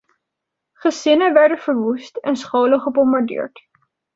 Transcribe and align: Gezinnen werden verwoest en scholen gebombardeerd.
Gezinnen 0.81 1.33
werden 1.35 1.57
verwoest 1.57 2.17
en 2.17 2.35
scholen 2.35 2.79
gebombardeerd. 2.79 3.67